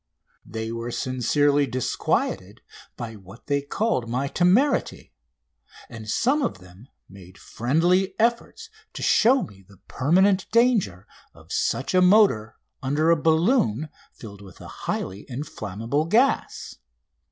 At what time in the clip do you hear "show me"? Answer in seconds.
9.03-9.61